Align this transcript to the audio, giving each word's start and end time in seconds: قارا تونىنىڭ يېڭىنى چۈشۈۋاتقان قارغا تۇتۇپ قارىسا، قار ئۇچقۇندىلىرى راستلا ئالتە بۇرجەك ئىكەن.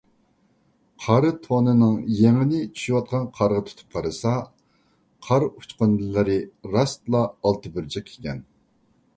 قارا 1.07 1.29
تونىنىڭ 1.47 1.99
يېڭىنى 2.21 2.61
چۈشۈۋاتقان 2.79 3.27
قارغا 3.35 3.61
تۇتۇپ 3.67 3.93
قارىسا، 3.97 4.33
قار 5.29 5.47
ئۇچقۇندىلىرى 5.51 6.39
راستلا 6.79 7.25
ئالتە 7.31 7.75
بۇرجەك 7.77 8.15
ئىكەن. 8.17 8.47